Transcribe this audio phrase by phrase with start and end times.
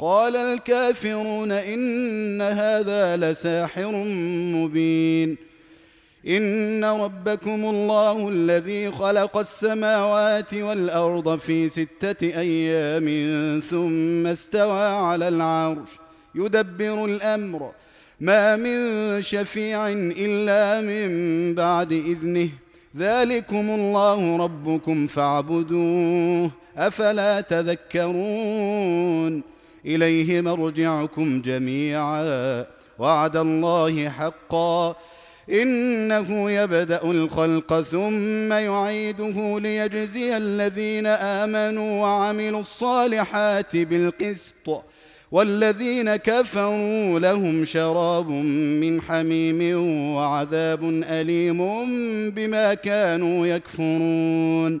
[0.00, 3.92] قال الكافرون إن هذا لساحر
[4.54, 5.36] مبين.
[6.28, 13.06] إن ربكم الله الذي خلق السماوات والأرض في ستة أيام
[13.60, 15.88] ثم استوى على العرش
[16.34, 17.70] يدبر الأمر.
[18.20, 22.48] ما من شفيع إلا من بعد إذنه.
[22.96, 28.80] ذلكم الله ربكم فاعبدوه أفلا تذكرون.
[29.86, 32.66] إليه مرجعكم جميعا.
[32.98, 34.96] وعد الله حقا.
[35.52, 44.84] إنه يبدأ الخلق ثم يعيده ليجزي الذين آمنوا وعملوا الصالحات بالقسط.
[45.32, 48.28] والذين كفروا لهم شراب
[48.80, 49.76] من حميم
[50.14, 51.60] وعذاب أليم
[52.30, 54.80] بما كانوا يكفرون.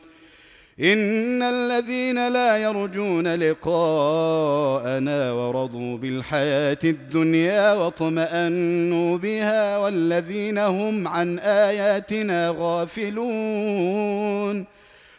[0.81, 14.65] إن الذين لا يرجون لقاءنا ورضوا بالحياة الدنيا واطمأنوا بها والذين هم عن آياتنا غافلون.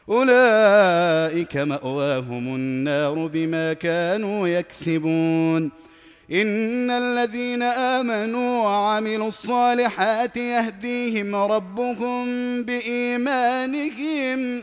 [0.09, 5.71] أولئك مأواهم النار بما كانوا يكسبون.
[6.33, 12.27] إن الذين آمنوا وعملوا الصالحات يهديهم ربهم
[12.63, 14.63] بإيمانهم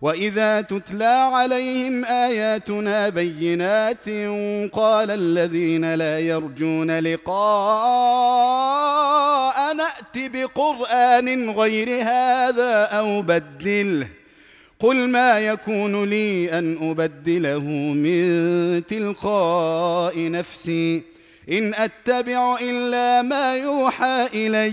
[0.00, 4.08] واذا تتلى عليهم اياتنا بينات
[4.72, 7.36] قال الذين لا يرجون لقاء
[9.74, 14.08] نات بقران غير هذا أو بدله
[14.80, 21.02] قل ما يكون لي ان ابدله من تلقاء نفسي
[21.52, 24.72] ان اتبع الا ما يوحى اليّ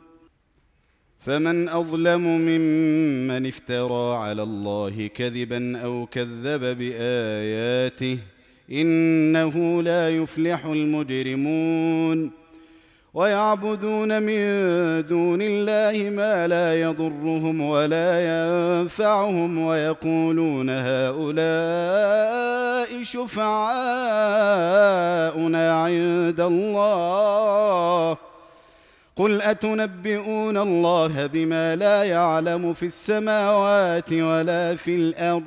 [1.21, 8.17] فمن أظلم ممن افترى على الله كذبا أو كذب بآياته
[8.71, 12.31] إنه لا يفلح المجرمون.
[13.13, 14.41] ويعبدون من
[15.05, 22.01] دون الله ما لا يضرهم ولا ينفعهم ويقولون هؤلاء
[23.03, 23.73] شفعاؤنا
[25.83, 28.30] عند الله.
[29.21, 35.43] قل اتنبئون الله بما لا يعلم في السماوات ولا في الأرض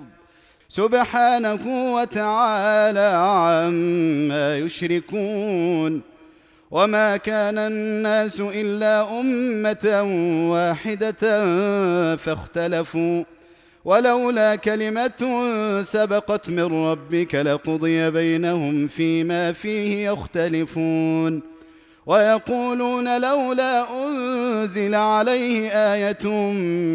[0.68, 6.02] سبحانه وتعالى عما يشركون
[6.70, 10.02] وما كان الناس الا امه
[10.50, 11.46] واحدة
[12.16, 13.24] فاختلفوا
[13.84, 15.22] ولولا كلمه
[15.82, 21.53] سبقت من ربك لقضي بينهم فيما فيه يختلفون
[22.06, 26.26] ويقولون لولا أنزل عليه آية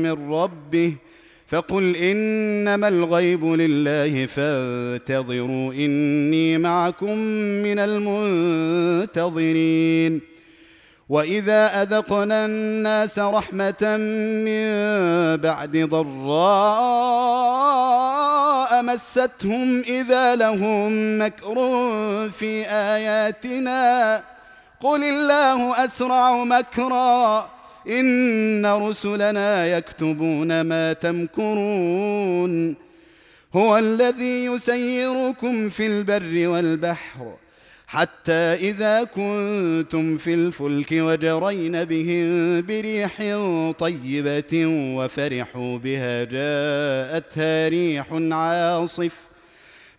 [0.04, 0.96] من ربه
[1.48, 7.18] فقل إنما الغيب لله فانتظروا إني معكم
[7.64, 7.80] من
[9.10, 10.22] المنتظرين.
[11.10, 13.98] وإذا أذقنا الناس رحمة
[14.46, 14.68] من
[15.38, 16.10] بعد ضراء
[18.84, 21.56] مستهم إذا لهم مكر
[22.30, 24.24] في آياتنا.
[24.82, 27.50] قل الله اسرع مكرا
[27.88, 32.76] ان رسلنا يكتبون ما تمكرون
[33.56, 37.34] هو الذي يسيركم في البر والبحر
[37.88, 43.18] حتى اذا كنتم في الفلك وجرين بهم بريح
[43.80, 44.66] طيبه
[44.96, 49.30] وفرحوا بها جاءتها ريح عاصف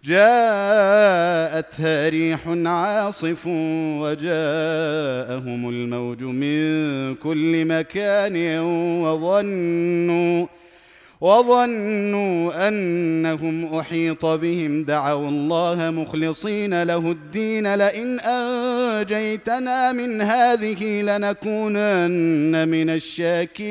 [0.05, 3.47] جاءتها ريح عاصف
[4.01, 8.59] وجاءهم الموج من كل مكان
[9.03, 10.47] وظنوا
[11.21, 14.85] وظنوا أنهم أحيط بهم.
[14.85, 17.75] دعوا الله مخلصين له الدين.
[17.75, 23.71] لئن أنجيتنا من هذه لنكونن من الشاكرين.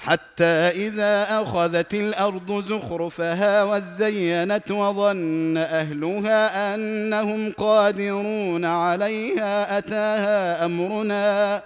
[0.00, 11.62] حتى إذا أخذت الأرض زخرفها وزينت وظن أهلها أنهم قادرون عليها أتاها أمرنا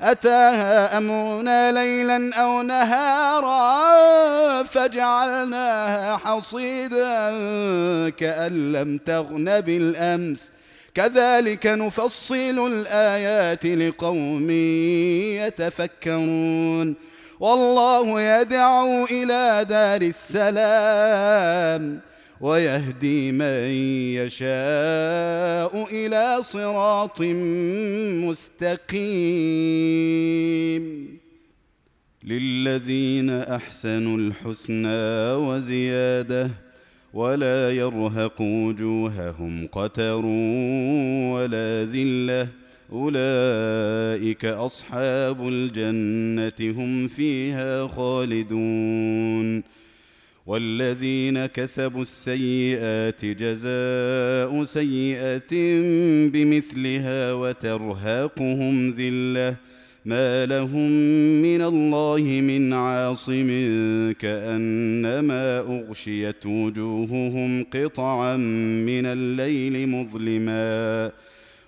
[0.00, 7.30] أتاها أمرنا ليلا أو نهارا فجعلناها حصيدا
[8.10, 10.52] كأن لم تغن بالأمس.
[10.94, 14.50] كذلك نفصل الآيات لقوم
[15.40, 17.09] يتفكرون.
[17.40, 22.00] والله يدعو إلى دار السلام
[22.40, 23.72] ويهدي من
[24.20, 27.22] يشاء إلى صراط
[28.28, 29.20] مستقيم.
[32.24, 36.50] للذين أحسنوا الحسنى وزيادة
[37.14, 40.26] ولا يرهق وجوههم قتر
[41.34, 42.48] ولا ذلة
[42.92, 49.62] أولئك أصحاب الجنة هم فيها خالدون.
[50.46, 55.80] والذين كسبوا السيئات جزاء سيئة
[56.30, 59.56] بمثلها وترهقهم ذلة.
[60.04, 60.90] ما لهم
[61.42, 63.48] من الله من عاصم
[64.18, 68.36] كأنما أغشيت وجوههم قطعا
[68.86, 71.12] من الليل مظلما.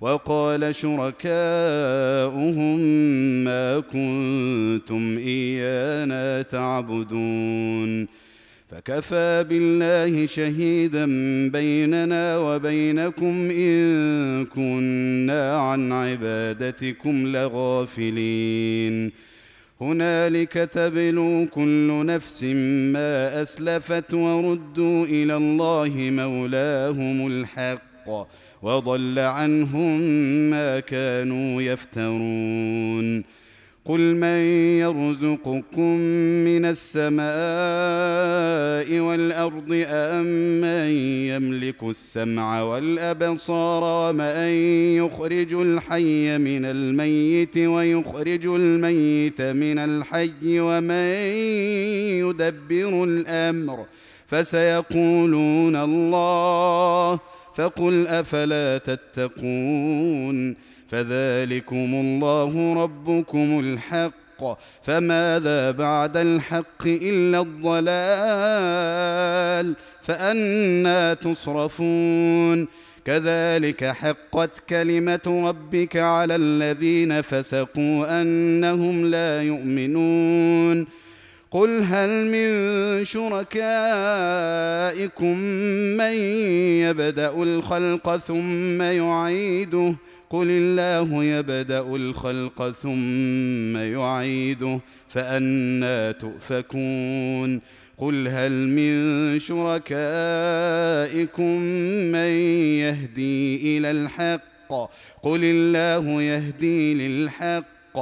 [0.00, 2.78] وقال شركاؤهم
[3.44, 8.06] ما كنتم إيانا تعبدون.
[8.70, 11.06] فكفى بالله شهيدا
[11.50, 19.12] بيننا وبينكم إن كنا عن عبادتكم لغافلين.
[19.80, 22.44] هنالك تبلو كل نفس
[22.94, 27.87] ما أسلفت وردوا إلى الله مولاهم الحق.
[28.62, 30.00] وضل عنهم
[30.50, 33.38] ما كانوا يفترون.
[33.88, 34.38] قل من
[34.84, 35.96] يرزقكم
[36.44, 37.28] من السماء
[39.00, 40.90] والأرض امن
[41.28, 44.48] يملك السمع والأبصار ومن
[44.96, 51.14] يخرج الحي من الميت ويخرج الميت من الحي ومن
[52.28, 53.86] يدبر الأمر
[54.26, 57.20] فسيقولون الله
[57.58, 60.56] فقل أفلا تتقون
[60.88, 67.76] فذلكم الله ربكم الحق فماذا بعد الحق إلا الضلال
[70.02, 72.68] فأنا تصرفون
[73.04, 80.86] كذلك حقت كلمة ربك على الذين فسقوا أنهم لا يؤمنون
[81.50, 83.48] قل هل من شركائكم
[85.96, 86.12] من
[86.84, 89.94] يبدا الخلق ثم يعيده؟
[90.30, 97.60] قل الله يبدا الخلق ثم يعيده فانى تؤفكون.
[97.98, 100.00] قل هل من شركائكم
[102.12, 102.30] من
[102.84, 104.72] يهدي إلى الحق؟
[105.22, 107.98] قل الله يهدي للحق.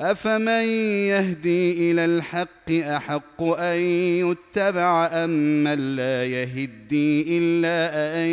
[0.00, 0.64] افمن
[1.08, 3.80] يهدي إلى الحق احق ان
[4.20, 7.90] يتبع ام من لا يهدي الا
[8.22, 8.28] ان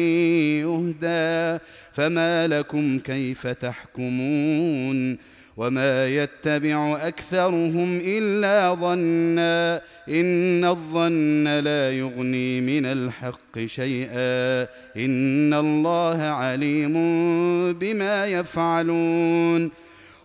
[0.65, 1.63] يهدى
[1.94, 5.18] فما لكم كيف تحكمون
[5.58, 14.62] وما يتبع اكثرهم الا ظنا ان الظن لا يغني من الحق شيئا
[14.98, 16.94] ان الله عليم
[17.74, 19.72] بما يفعلون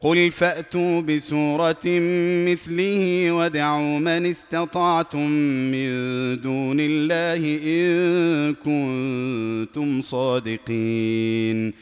[0.00, 1.86] قل فاتوا بسوره
[2.48, 5.30] مثله وادعوا من استطعتم
[5.70, 5.90] من
[6.40, 11.74] دون الله ان كنتم صادقين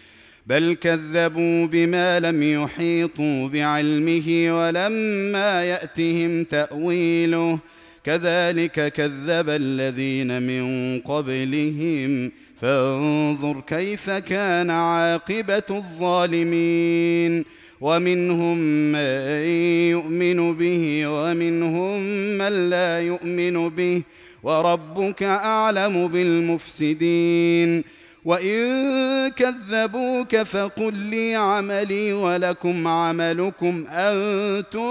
[0.47, 7.59] بل كذبوا بما لم يحيطوا بعلمه ولما ياتهم تاويله
[8.05, 17.45] كذلك كذب الذين من قبلهم فانظر كيف كان عاقبه الظالمين
[17.81, 18.59] ومنهم
[18.93, 19.45] من
[19.91, 22.01] يؤمن به ومنهم
[22.39, 24.03] من لا يؤمن به
[24.43, 27.85] وربك أعلم بالمفسدين
[28.25, 34.89] وإن كذبوك فقل لي عملي ولكم عملكم أنتم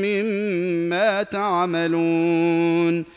[0.04, 3.17] مما تعملون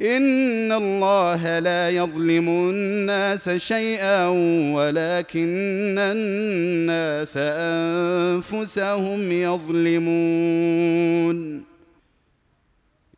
[0.00, 4.26] ان الله لا يظلم الناس شيئا
[4.74, 10.52] ولكن الناس انفسهم يظلمون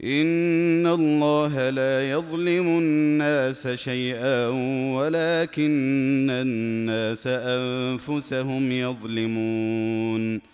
[0.05, 4.49] ان الله لا يظلم الناس شيئا
[4.97, 10.54] ولكن الناس انفسهم يظلمون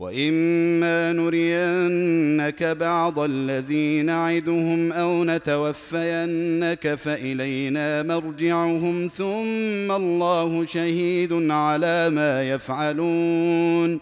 [0.00, 14.00] وإما نرينك بعض الذي نعدهم أو نتوفينك فإلينا مرجعهم ثم الله شهيد على ما يفعلون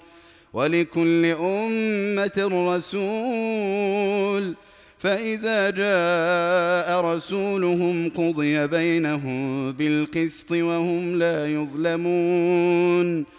[0.53, 4.55] ولكل أمة رسول
[4.99, 13.39] فإذا جاء رسولهم قضي بينهم بالقسط وهم لا يظلمون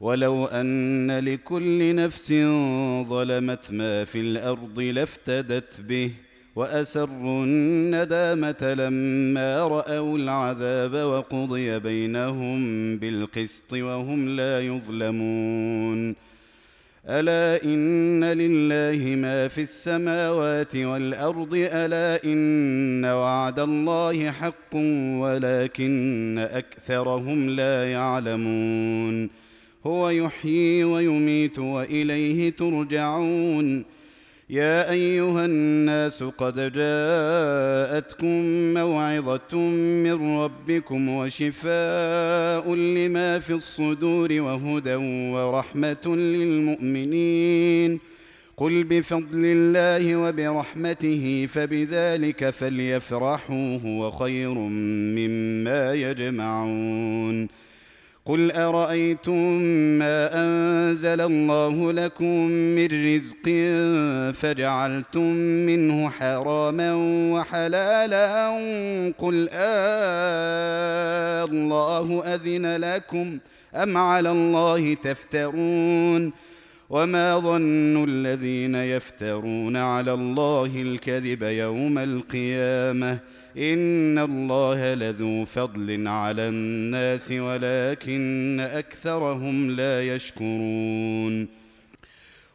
[0.00, 2.32] ولو أن لكل نفس
[3.08, 6.10] ظلمت ما في الأرض لافتدت به
[6.56, 12.58] وأسروا الندامة لما رأوا العذاب وقضي بينهم
[12.98, 16.16] بالقسط وهم لا يظلمون.
[17.08, 24.74] ألا إن لله ما في السماوات والأرض؟ ألا إن وعد الله حق
[25.22, 29.30] ولكن أكثرهم لا يعلمون.
[29.86, 33.84] هو يحيي ويميت وإليه ترجعون.
[34.50, 39.58] يا أيها الناس قد جاءتكم موعظة
[40.04, 44.94] من ربكم وشفاء لما في الصدور وهدى
[45.34, 48.00] ورحمة للمؤمنين.
[48.56, 57.48] قل بفضل الله وبرحمته فبذلك فليفرحوا هو خير مما يجمعون.
[58.30, 59.62] قل ارايتم
[59.98, 63.44] ما انزل الله لكم من رزق
[64.34, 65.32] فجعلتم
[65.66, 66.94] منه حراما
[67.32, 68.48] وحلالا
[69.18, 73.38] قل آه الله اذن لكم
[73.74, 76.32] ام على الله تفترون
[76.90, 83.18] وما ظن الذين يفترون على الله الكذب يوم القيامه
[83.58, 91.60] ان الله لذو فضل على الناس ولكن اكثرهم لا يشكرون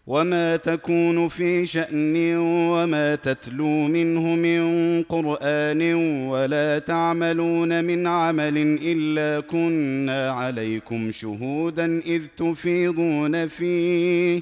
[0.08, 4.64] وما تكون في شان وما تتلو منه من
[5.04, 5.94] قران
[6.30, 14.42] ولا تعملون من عمل الا كنا عليكم شهودا اذ تفيضون فيه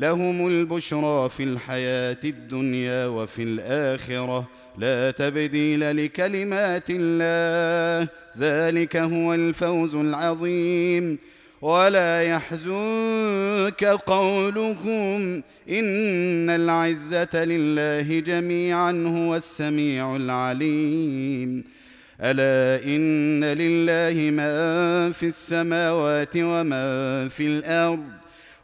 [0.00, 4.48] لهم البشرى في الحياة الدنيا وفي الآخرة.
[4.78, 8.08] لا تبديل لكلمات الله
[8.38, 11.18] ذلك هو الفوز العظيم.
[11.62, 21.64] ولا يحزنك قولهم إن العزة لله جميعا هو السميع العليم.
[22.20, 28.17] ألا إن لله ما في السماوات وما في الأرض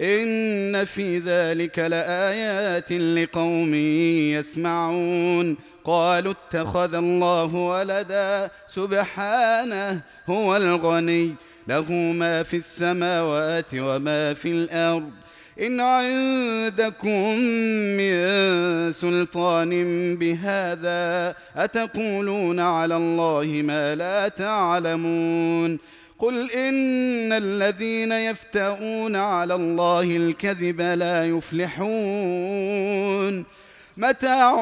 [0.00, 3.74] إن في ذلك لآيات لقوم
[4.34, 5.56] يسمعون.
[5.84, 8.50] قالوا اتخذ الله ولدا.
[8.66, 11.34] سبحانه هو الغني.
[11.68, 15.10] له ما في السماوات وما في الأرض.
[15.60, 17.34] إن عندكم
[17.96, 19.70] من سلطان
[20.16, 25.78] بهذا أتقولون على الله ما لا تعلمون؟
[26.18, 31.86] قل ان الذين يفتؤون على الله الكذب لا يفلحون
[33.96, 34.56] متاع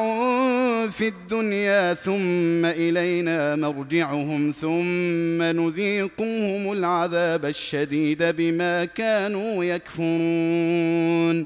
[0.89, 11.45] في الدنيا ثم الينا مرجعهم ثم نذيقهم العذاب الشديد بما كانوا يكفرون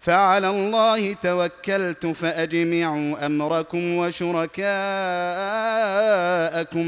[0.00, 4.56] فعلى الله توكلت فأجمعوا أمركم وشركاءكم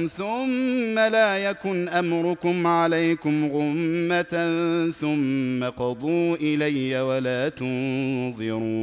[0.07, 4.53] ثم لا يكن أمركم عليكم غمة
[5.01, 8.75] ثم قضوا إلي ولا تنظرون.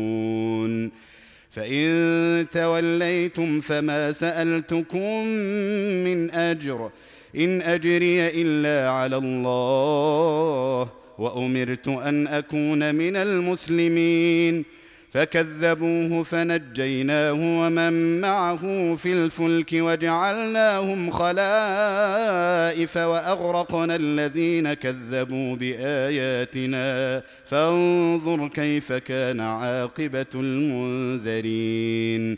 [1.51, 5.23] فإن توليتم فما سألتكم
[6.03, 6.89] من أجر.
[7.35, 10.98] إن أجري إلا على الله.
[11.19, 14.65] وأمرت أن أكون من المسلمين.
[15.11, 27.21] فكذبوه فنجيناه ومن معه في الفلك وجعلناهم خلائف وأغرقنا الذين كذبوا بآياتنا.
[27.45, 32.37] فانظر كيف كان عاقبة المنذرين.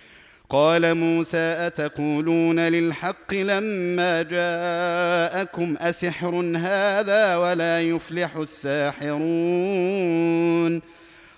[0.51, 9.21] قال موسى أتقولون للحق لما جاءكم أسحر هذا ولا يفلح الساحرون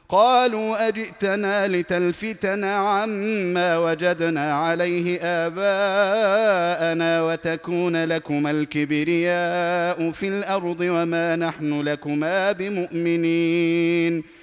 [0.09, 12.51] قالوا أجئتنا لتلفتنا عما وجدنا عليه آباءنا وتكون لكما الكبرياء في الأرض وما نحن لكما
[12.51, 14.42] بمؤمنين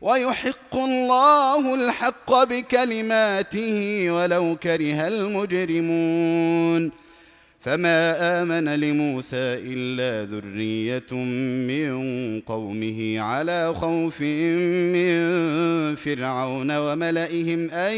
[0.00, 6.92] ويحق الله الحق بكلماته ولو كره المجرمون.
[7.60, 11.14] فما آمن لموسى إلا ذرية
[11.68, 15.14] من قومه على خوف من
[15.94, 17.94] فرعون وملئهم أن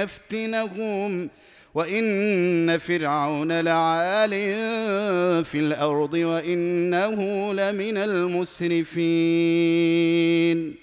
[0.00, 1.30] يفتنهم.
[1.74, 4.30] وإن فرعون لعال
[5.44, 10.82] في الأرض وإنه لمن المسرفين.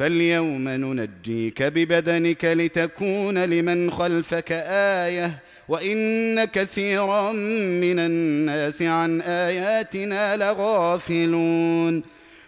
[0.00, 4.52] فاليوم ننجيك ببدنك لتكون لمن خلفك
[5.06, 5.32] آية
[5.68, 12.02] وإن كثيرا من الناس عن آياتنا لغافلون.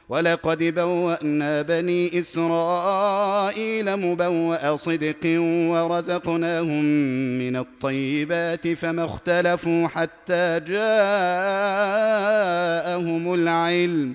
[0.09, 5.41] ولقد بوأنا بني إسرائيل مبوأ صدق
[5.73, 6.85] ورزقناهم
[7.39, 10.85] من الطيبات فما اختلفوا حتى جاءهم
[13.35, 14.15] العلم.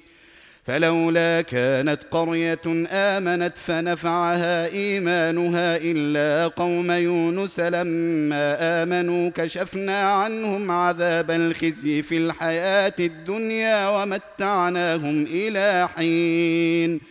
[0.71, 12.01] فلولا كانت قرية آمنت فنفعها إيمانها إلا قوم يونس لما آمنوا كشفنا عنهم عذاب الخزي
[12.01, 17.01] في الحياة الدنيا ومتعناهم إلى حين.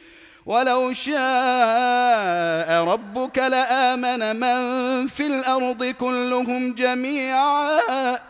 [0.47, 8.30] ولو شاء ربك لآمن من في الأرض كلهم جميعا.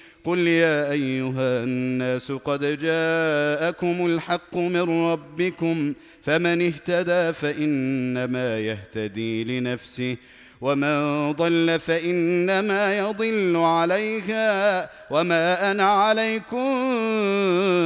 [0.23, 10.17] قل يا أيها الناس قد جاءكم الحق من ربكم فمن اهتدى فإنما يهتدي لنفسه
[10.61, 16.67] ومن ضل فإنما يضل عليها وما أنا عليكم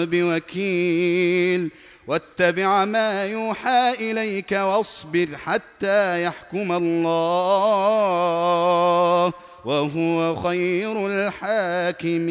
[0.05, 1.71] بوكيل.
[2.07, 7.15] واتبع ما يوحى إليك واصبر حتى يحكم الله.
[9.65, 12.25] وهو خير الحاكمين.